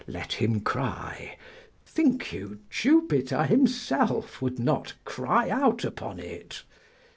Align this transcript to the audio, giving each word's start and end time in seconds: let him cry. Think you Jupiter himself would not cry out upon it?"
let 0.07 0.33
him 0.33 0.59
cry. 0.61 1.37
Think 1.85 2.33
you 2.33 2.57
Jupiter 2.71 3.43
himself 3.43 4.41
would 4.41 4.57
not 4.57 4.93
cry 5.05 5.47
out 5.47 5.83
upon 5.85 6.19
it?" 6.19 6.63